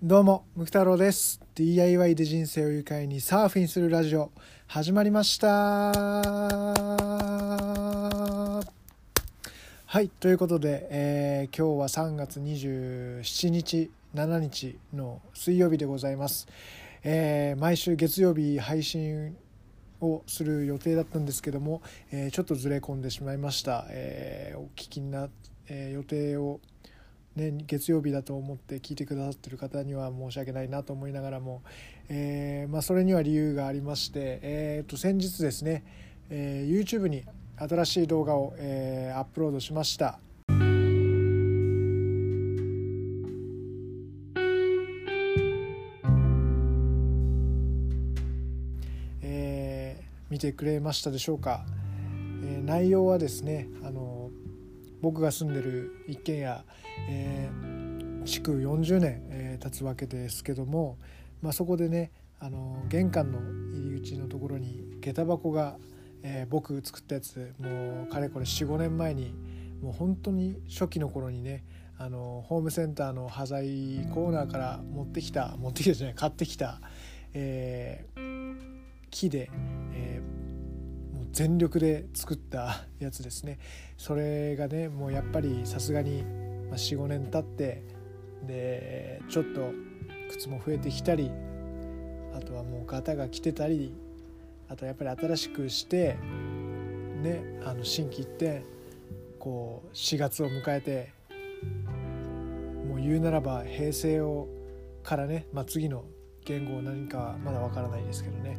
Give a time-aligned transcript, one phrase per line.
[0.00, 1.40] どうも、ムク太郎です。
[1.56, 4.30] DIY で人生を愉快にサーフィンするラジオ、
[4.68, 5.48] 始まりました
[9.86, 16.46] はい、ということで、えー今日は3月27日、7日の水曜日でございます。
[17.02, 19.36] えー毎週月曜日配信
[20.00, 23.84] をする予定だったんですけども、えーちょっとずれ込んでしまいました。
[23.88, 25.28] えお聞きな、
[25.68, 26.60] え予定を
[27.38, 31.62] ね、月曜日だと思って聞いてくださってる方には申し訳ないなと思いながらも、
[32.08, 35.84] えーまあ、それには理由がありまして、えー、と先日ですね、
[36.30, 37.24] えー YouTube に
[37.56, 40.18] 新しい動画を、えーアップロードしました。
[50.30, 51.64] 見てくれましたでしょうか、
[52.44, 54.17] えー内容はですねあの
[55.00, 56.64] 僕が住んでる一軒家、
[57.08, 57.78] えー
[58.24, 60.98] 築40年、えー経つわけですけども、
[61.42, 63.38] まあ、そこでねあの玄関の
[63.72, 65.78] 入り口のところに下駄箱が、
[66.22, 69.34] えー僕作ったやつもうかれこれ45年前に
[69.82, 71.64] もう本当に初期の頃にね
[71.96, 76.80] あのホームセンターの端材コーナーから持ってきた持ってきたじゃない買ってきた、
[77.34, 78.58] えー
[79.10, 79.50] 木で、
[79.94, 80.37] えー
[81.32, 83.58] 全力で作ったやつですね。
[83.96, 86.24] それがねもうやっぱりさすがに
[86.70, 87.82] 45年経って
[88.46, 89.72] でちょっと
[90.30, 91.30] 靴も増えてきたり
[92.34, 93.94] あとはもうガタが来てたり
[94.68, 96.16] あとやっぱり新しくして
[97.22, 98.64] ねあの心機一転
[99.38, 101.12] こう4月を迎えて
[102.86, 104.48] もう言うならば平成を
[105.02, 106.04] からね、まあ、次の
[106.44, 108.58] 言語何かまだわからないですけどね。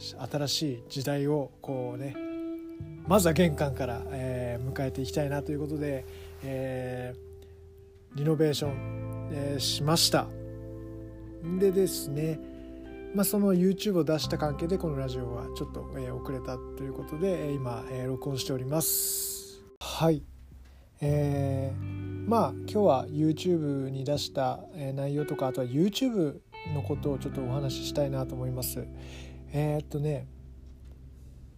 [0.00, 2.16] 新しい時代をこうね
[3.06, 6.04] まずは玄関から、えー迎えていきたいなということで、
[6.44, 10.26] えーリノベーション、えーしました。
[11.58, 12.38] でですね、
[13.14, 19.64] まあ、その YouTube を出した関係でこのラジオはちょっと、えー遅れたということで今、えー録音しております。
[19.80, 20.22] はい。
[21.00, 24.60] えーまあ今日は YouTube に出した
[24.94, 26.38] 内容とかあとは YouTube
[26.74, 28.86] のことをちょっとお話ししたいなと思います。
[29.52, 30.26] えーっとね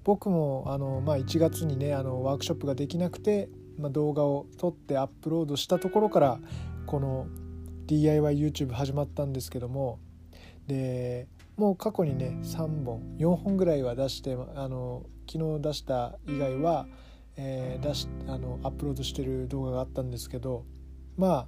[0.04, 3.48] 僕もあの、まあ、1月にねあのワークショップができなくて、
[3.78, 6.40] まあ、動画を撮ってアップロードしたところから
[6.86, 7.26] この
[7.86, 10.00] DIYYouTube 始まったんですけども
[10.66, 16.86] でもう過去にね3本4本ぐらいは出してあの昨日出した以外は、
[17.36, 20.64] えー出しあのアップロードしてる動画があったんですけど
[21.16, 21.46] まあ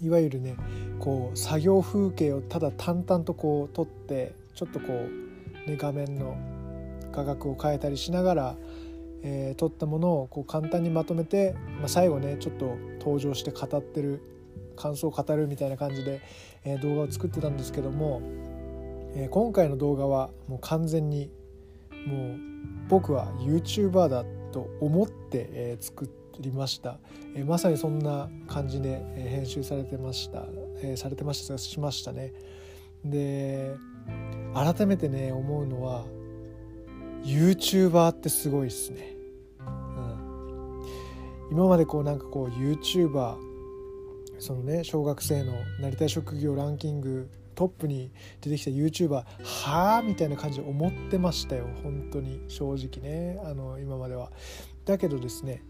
[0.00, 0.56] いわゆるね
[0.98, 4.86] こう作業風景をただ淡々とこう撮ってちょっとこ
[5.66, 6.36] う、ね、画面の
[7.12, 8.56] 画角を変えたりしながら、
[9.22, 14.22] えー撮ったものをこう簡単にまとめて、まあ、最後ねちょっと登場して語ってる
[14.76, 16.20] 感想を語るみたいな感じで、
[16.64, 18.20] えー動画を作ってたんですけども、
[19.14, 21.30] えー今回の動画はもう完全に
[22.06, 22.38] もう
[22.88, 26.98] 僕は YouTuber だと思って、えー作りました、
[27.34, 30.46] えーまさにそんな感じで、えー編集されてました、
[30.82, 32.32] えーされてましたしましたね。
[33.04, 33.74] で
[34.56, 36.06] 改めてね思うのは
[37.22, 39.14] YouTuber ってすごいっすね、
[39.60, 40.82] うん、
[41.50, 43.36] 今までこうなんかこう YouTuber
[44.38, 49.24] そのね小学生のなりたい職業ランキングトップに出てきた YouTuber は
[49.98, 51.66] あみたいな感じで思ってましたよ。
[51.82, 52.44] 本当に。
[52.48, 53.40] 正直ね。
[53.44, 54.30] あの今までは。
[54.84, 55.62] だけどですね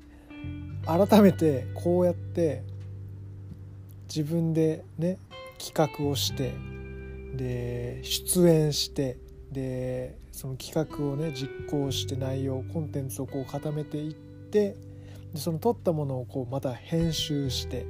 [0.85, 2.63] 改めてこうやって
[4.09, 5.19] 自分でね
[5.59, 6.53] 企画をして
[7.37, 9.19] で出演して
[9.53, 14.77] でその企画をね実行して内容コンテンツをこう固めていって
[15.33, 17.87] でその撮ったものをこうまた編集して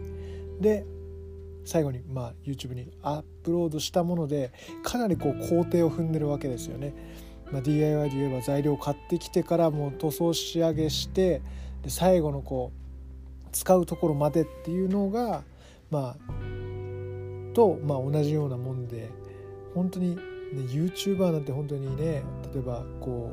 [0.61, 0.84] で
[1.65, 4.53] 最後にまあ YouTube にアップロードしたもので
[4.83, 6.95] かなりこう工程を踏んでるわけですよね。
[7.51, 11.43] まあ、DIY で言えば材料を買ってきてからもう塗装仕上げして
[11.83, 15.45] で最後のこう使うところまでっていうのが
[15.91, 16.17] まあ
[17.54, 19.10] と、まあ、同じようなもんで
[19.77, 23.31] 本当に、ね、YouTuber なんて本当にね例えばこ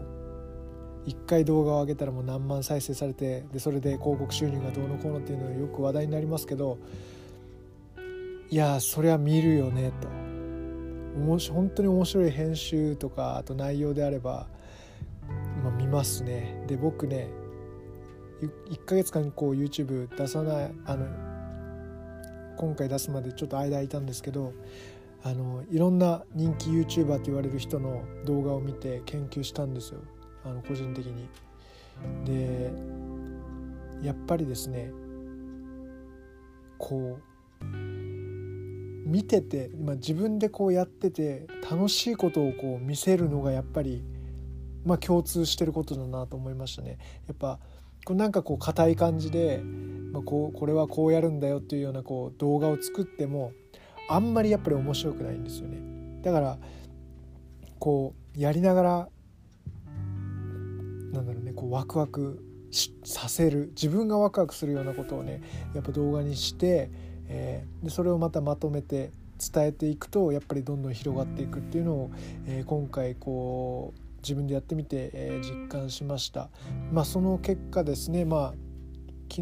[1.05, 6.77] う1回動画を上げたらもう何万再生されてでそれで広告収入がどうのこうのっていうのがよく話題になりますけど
[8.49, 10.23] いやそれは見るよねと。
[11.19, 14.47] もし本当に面白い編集とかあと内容であれば、
[15.63, 16.63] まあ、見ますね。
[16.67, 17.29] で僕ね
[18.41, 21.05] 1ヶ月間こう YouTube 出さないあの
[22.57, 24.53] 今回出すまでちょっと間空いたんですけど
[25.23, 30.01] あのいろんな人気 YouTuber と言われる人の動画を見て研究したんですよ
[30.43, 31.29] あの個人的に。
[32.25, 32.73] で
[34.01, 34.91] やっぱりですね
[36.77, 37.19] こ
[37.61, 37.65] う
[39.05, 44.03] 見てて、まあ、自分でこうやってて楽しいことをこう見せるのがやっぱり、
[44.85, 46.97] まあ、共通してることだなと思いましたね。
[47.27, 47.59] やっぱ
[48.05, 49.61] こうなんかこう硬い感じで、
[50.11, 53.53] まあ、こうこれはこうやるんだよっていうようなこう動画を作っても
[54.09, 55.77] あんまりやっぱり面白くないんですよね。
[56.21, 56.57] だから
[57.79, 59.09] こうやりながら
[61.11, 62.43] なんだろうねこうワクワク
[63.03, 65.41] させる自分がワクワクするようなことをね
[65.75, 66.89] やっぱ動画にして、
[67.27, 69.11] えー、でそれをまたまとめて
[69.53, 72.11] 伝えていくとやっぱりどんどん広がっていくっていうのを、
[72.47, 76.49] えー、今回こう自分でやってみて、えー、実感しました。
[76.91, 78.72] まあ、その結果ですね、まあ
[79.33, 79.41] 昨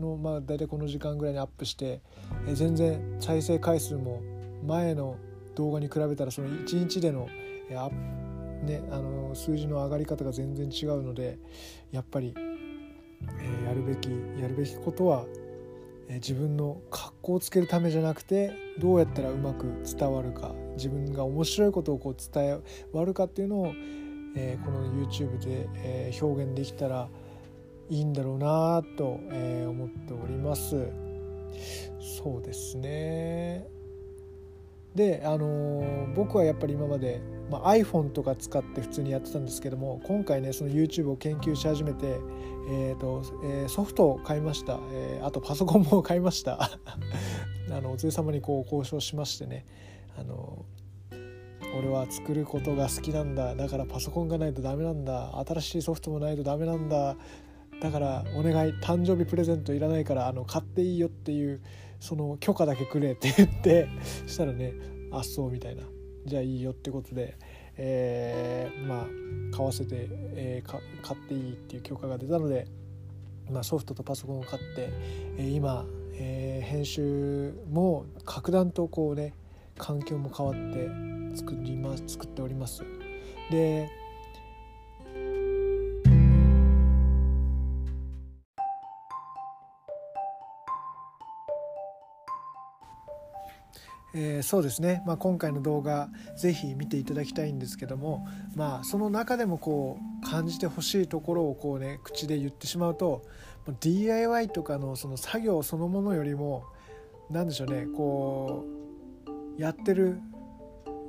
[0.00, 2.00] のまあ大体この時間ぐらいにアップして、
[2.48, 4.20] え、全然再生回数も
[4.66, 5.16] 前の
[5.54, 7.28] 動画に比べたらその1日での、
[7.70, 7.74] え
[8.64, 11.38] ね、あの数字の上がり方が全然違うので
[11.92, 15.24] やっぱり、え、やるべきやるべきことは、
[16.08, 22.60] え、自分の格好をつけるためじゃなくてどうやったらうまく伝わるか自分が面白いことをこう伝え
[22.92, 23.72] わるかっていうのを、
[24.34, 27.08] え、この YouTube で、え、表現できたら
[27.88, 30.88] いいんだろうなと、思っております。
[32.00, 33.66] そうですね。
[34.94, 37.20] で、あのー、僕はやっぱり今まで
[37.50, 42.20] まあ、iPhone とか使って普通にやってたんですけども今回ねその YouTube を研究し始めて、
[42.70, 46.58] えーとえー、ソフトを買いました、えー、あとパソコンも買いました。
[47.70, 49.66] あのお連れ様にこう交渉しましてね。
[50.16, 50.64] あの
[51.78, 53.54] 俺は作ることが好きなんだ。
[53.54, 55.38] だからパソコンがないとダメなんだ。
[55.46, 57.16] 新しいソフトもないとダメなんだ。
[57.80, 61.60] だからお願い誕生日プレゼントいらないからあの買っていいよっていう
[62.00, 63.88] その許可だけくれって言って
[64.26, 64.72] したらね
[65.12, 65.84] あっそうみたいな
[66.26, 67.36] じゃあいいよってことで、
[67.76, 69.06] えー、まあ
[69.56, 70.70] 買わせて、えー、
[71.02, 72.66] 買っていいっていう許可が出たので、
[73.50, 74.90] まあ、ソフトとパソコンを買って、
[75.38, 79.34] えー、今、えー、編集も格段とこうね
[79.76, 82.82] 環境も変わって作ります作っております。
[83.50, 83.88] で
[94.20, 98.26] えー、そうですね、まあ、今回の動画ぜひ見ていただきたいんですけども、
[98.56, 103.22] まあ、その中でもこう感じてほしいところをこう、ね、口で言ってしまうと
[103.78, 106.64] DIY とかのその作業そのものよりも
[107.30, 108.64] 何でしょうねこ
[109.56, 110.18] うやってる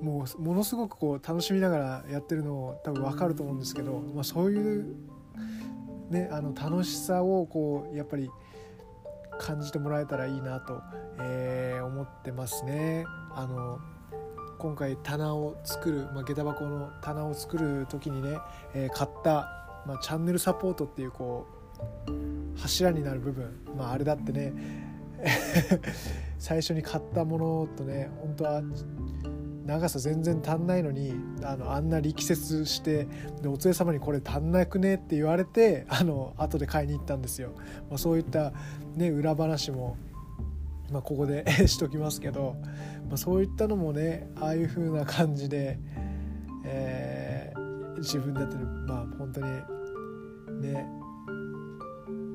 [0.04, 4.96] もうものすごくこう楽しみながらやってるのを多分分かると思うんですけど、まあ、そういう、
[6.12, 8.30] ね、あの楽しさをこうやっぱり
[9.40, 10.82] 感じてもらえたらいいなと、
[11.20, 13.06] えー、思ってますね。
[13.34, 13.80] あの
[14.60, 18.38] 今回棚を作る、まあ、下駄箱の棚を作る時にね、
[18.74, 21.48] えー、買った、まあ、チャンネルサポートっていうこ
[22.08, 24.54] う柱になる部分、まあ、あれだってね
[26.38, 28.62] 最初に買ったものとね本当は
[29.70, 31.14] 長さ全然足んないのに
[31.44, 33.08] あのあんな力説して
[33.44, 37.52] でお連れ様にこれ足んなくねって言われてあの後で買いに行ったんですよ。
[37.88, 38.52] まあ、そういった、
[38.96, 39.96] ね、裏話も、
[40.92, 42.56] まあ、ここで しときますけど、
[43.08, 45.78] まあ、そういったのもねああいう風な感じで、
[46.66, 49.52] えー、自分でやってるまあ本当に
[50.62, 50.90] ね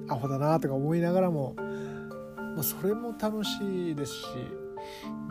[0.09, 4.27] アホだなとか思いながらも、まあ、それも楽しいですし。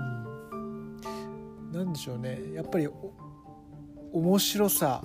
[0.08, 0.13] うん
[1.74, 2.88] 何でしょうねやっぱり
[4.14, 5.04] 面白さ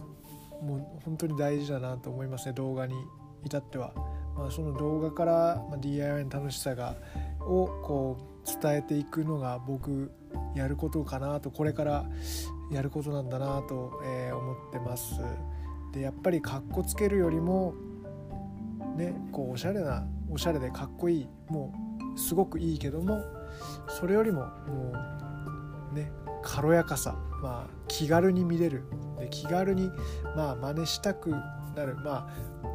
[0.62, 2.94] も本当に大事だなと思いますね動画に
[3.44, 3.92] 至っては。
[4.36, 6.94] まあ、その動画から、DIY の楽しさが
[7.40, 10.12] をこう伝えていくのが僕
[10.54, 12.06] やることかなとこれから
[12.70, 15.20] やることなんだなと、え、思ってます。
[15.92, 17.74] でやっぱりかっこつけるよりも
[18.96, 21.72] ねこうおしゃれなおしゃれでかっこいいも
[22.14, 23.22] うすごくいいけども
[23.88, 24.92] それよりもも
[25.92, 26.12] うね
[26.48, 28.84] 軽やかさ、まあ、気軽に見れる。
[29.18, 29.90] で気軽に
[30.34, 31.30] まあ真似したく
[31.76, 31.94] なる。
[31.96, 32.28] まあ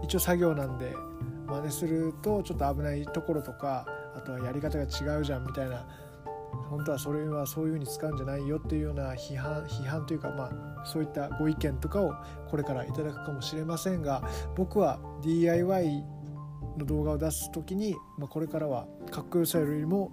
[0.04, 0.96] 一応作業なんで
[1.48, 5.86] 真似するとちょっと危ないところとかあとはやり方が違うじゃんみたいな。
[6.70, 10.52] 本当はそれはそういう風に使うんじゃないよっていうような批判批判というかま
[10.84, 12.14] あそういったご意見とかを
[12.48, 14.22] これからいただくかもしれませんが
[14.56, 16.04] 僕は DIY
[16.78, 20.12] の動画を出す時に、まあ、これからはかっこよさよりも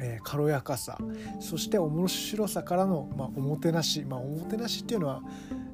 [0.00, 0.98] えー、軽やかさ
[1.40, 5.22] そして面白さからの、まあ、おもてなし、まあ、おもてなしっていうのは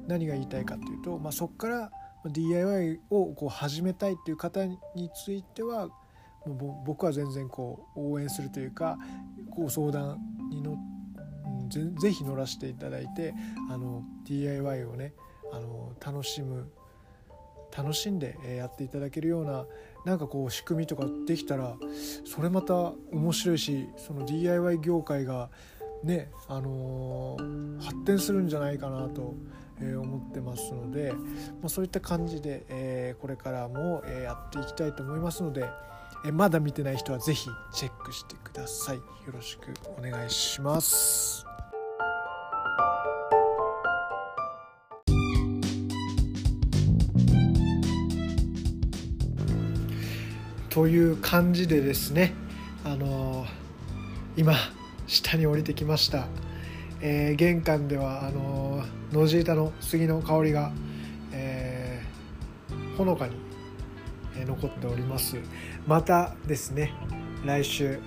[0.07, 1.91] 何が言いたいかっていうと、まあ、そこから
[2.25, 4.77] DIY をこう始めたいっていう方に
[5.15, 5.87] ついては
[6.45, 8.97] もう僕は全然こう応援するというか
[9.49, 10.19] ご相談
[10.49, 10.77] にの
[11.69, 13.33] ぜぜひ乗らせていただいて
[13.69, 15.13] あの DIY をね
[15.51, 16.71] あの楽しむ
[17.75, 19.65] 楽しんでやっていただけるような
[20.07, 21.75] なんかこう仕組みとかできたら
[22.23, 25.49] それまた面白いしその DIY 業界が
[26.01, 29.33] ねあのー、発展するんじゃないかなと、
[29.81, 35.65] え、思ってますので、まあ、そういった感じで、えー、これからも、えやっていきたいと思いますので、
[36.23, 38.97] えまだ見てない人は是非チェックしてください。
[38.97, 41.46] よろしくお願いします。
[50.69, 52.33] という感じでですね
[52.83, 53.45] あの
[54.35, 54.53] 今
[55.07, 56.27] 下に降りてきました、
[57.01, 60.71] えー、玄関ではあの野地板の杉の香りが、
[61.31, 63.35] えー、ほのかに
[64.45, 65.37] 残っております。
[65.87, 66.93] またですね
[67.45, 67.99] 来週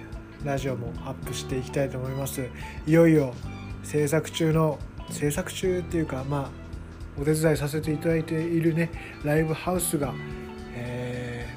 [0.45, 2.49] ラジオもアップしていきたいと思います。
[2.87, 3.35] いよいよ
[3.83, 4.79] 制作中の
[5.11, 6.51] 制作中っていうかまあ
[7.21, 8.91] お手伝いさせていただいているね
[9.25, 10.15] ライブハウスが、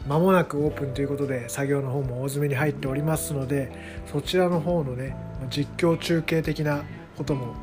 [0.08, 3.72] 間もなくオープンということで作業の方も大詰めに入っておりますので
[4.12, 5.16] そちらの方のね
[5.50, 6.84] 実況中継的な
[7.18, 7.56] ことも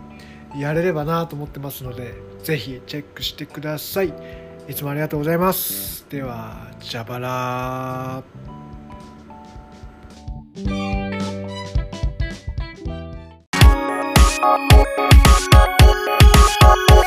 [0.57, 4.13] やれればなと思ってますので是非チェックしてください
[4.69, 8.23] いつもありがとうございますではじゃばら
[10.55, 11.27] 電池
[14.47, 14.57] を
[16.93, 17.05] お